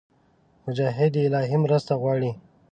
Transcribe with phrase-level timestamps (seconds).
[0.65, 2.31] مجاهد د الهي مرسته غواړي.